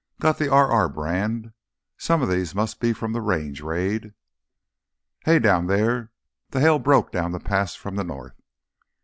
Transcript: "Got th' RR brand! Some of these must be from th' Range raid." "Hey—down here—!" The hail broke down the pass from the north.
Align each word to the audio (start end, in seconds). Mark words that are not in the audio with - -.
"Got 0.19 0.39
th' 0.39 0.49
RR 0.49 0.87
brand! 0.89 1.53
Some 1.99 2.23
of 2.23 2.27
these 2.29 2.55
must 2.55 2.79
be 2.79 2.91
from 2.91 3.13
th' 3.13 3.21
Range 3.21 3.61
raid." 3.61 4.15
"Hey—down 5.25 5.69
here—!" 5.69 6.11
The 6.49 6.59
hail 6.59 6.79
broke 6.79 7.11
down 7.11 7.33
the 7.33 7.39
pass 7.39 7.75
from 7.75 7.97
the 7.97 8.03
north. 8.03 8.41